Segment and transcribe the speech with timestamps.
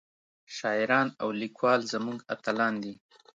[0.57, 2.93] شاعران او ليکوال زمونږ اتلان دي